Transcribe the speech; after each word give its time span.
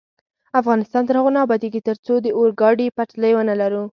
افغانستان 0.59 1.03
تر 1.05 1.15
هغو 1.19 1.31
نه 1.35 1.39
ابادیږي، 1.45 1.81
ترڅو 1.89 2.13
د 2.21 2.27
اورګاډي 2.37 2.87
پټلۍ 2.97 3.31
ونلرو. 3.35 3.83